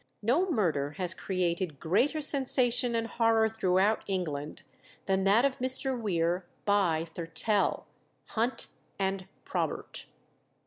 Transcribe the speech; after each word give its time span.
No 0.23 0.49
murder 0.49 0.93
has 0.97 1.13
created 1.13 1.79
greater 1.79 2.21
sensation 2.21 2.95
and 2.95 3.05
horror 3.05 3.47
throughout 3.47 4.01
England 4.07 4.63
than 5.05 5.25
that 5.25 5.45
of 5.45 5.59
Mr. 5.59 5.95
Weare 5.95 6.43
by 6.65 7.05
Thurtell, 7.05 7.85
Hunt, 8.29 8.69
and 8.97 9.27
Probert. 9.45 10.07